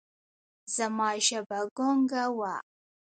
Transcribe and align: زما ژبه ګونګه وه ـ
زما 0.75 1.09
ژبه 1.25 1.59
ګونګه 1.77 2.23
وه 2.37 2.53
ـ 2.61 2.65